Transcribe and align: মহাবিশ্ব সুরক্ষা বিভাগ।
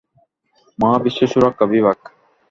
মহাবিশ্ব 0.79 1.21
সুরক্ষা 1.27 1.65
বিভাগ। 1.65 1.97